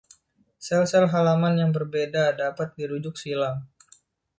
Sel-sel 0.65 1.05
halaman 1.13 1.55
yang 1.61 1.69
berbeda 1.77 2.23
dapat 2.41 2.67
dirujuk 2.77 3.15
silang. 3.23 3.57